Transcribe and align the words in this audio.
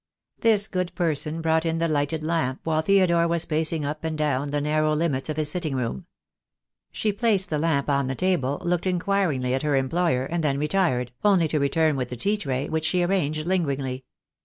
This 0.39 0.67
good 0.67 0.95
person 0.95 1.41
brought 1.41 1.63
in 1.63 1.77
the 1.77 1.87
lighted 1.87 2.23
lamp 2.23 2.61
while 2.63 2.81
Theodore 2.81 3.27
was 3.27 3.45
pacing 3.45 3.85
up 3.85 4.03
and 4.03 4.17
down 4.17 4.47
the 4.47 4.59
narrow 4.59 4.95
limits 4.95 5.29
of 5.29 5.37
his 5.37 5.51
sitting 5.51 5.75
room. 5.75 6.07
She 6.91 7.13
placed 7.13 7.51
the 7.51 7.59
lamp 7.59 7.87
on 7.87 8.07
the 8.07 8.15
table, 8.15 8.59
looked 8.65 8.87
inquiringly 8.87 9.53
at 9.53 9.61
her 9.61 9.75
employer, 9.75 10.25
and 10.25 10.43
then 10.43 10.57
retired, 10.57 11.11
only 11.23 11.47
to 11.49 11.59
return 11.59 11.97
with 11.97 12.09
the 12.09 12.17
tea 12.17 12.37
tray, 12.37 12.67
which 12.67 12.85
she 12.85 13.03
arranged 13.03 13.45
lingeringly. 13.45 14.03